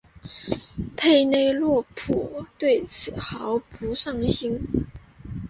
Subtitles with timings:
[0.97, 4.59] 佩内洛普对此毫不上心。